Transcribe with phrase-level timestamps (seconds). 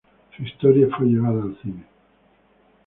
[0.35, 1.83] Su historia fue llevada al cine.